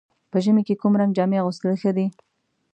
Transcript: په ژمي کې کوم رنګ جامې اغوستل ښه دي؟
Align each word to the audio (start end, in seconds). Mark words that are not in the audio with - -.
په 0.31 0.37
ژمي 0.43 0.63
کې 0.67 0.79
کوم 0.81 0.93
رنګ 0.99 1.11
جامې 1.17 1.37
اغوستل 1.41 1.73
ښه 1.81 1.91
دي؟ 1.97 2.07